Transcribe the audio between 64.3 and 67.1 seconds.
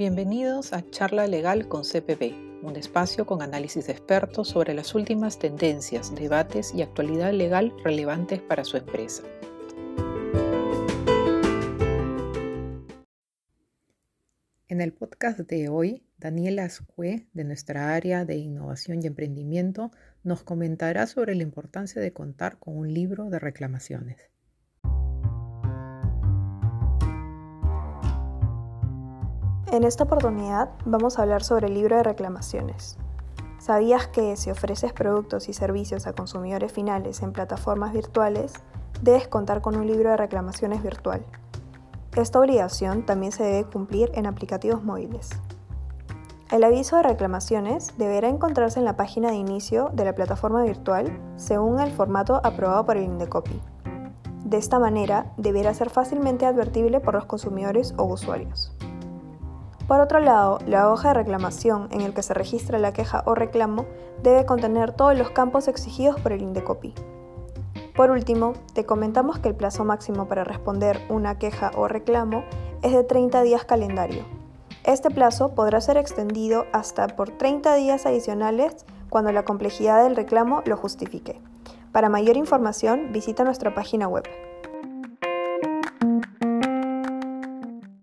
contener todos los campos exigidos por el Indecopy.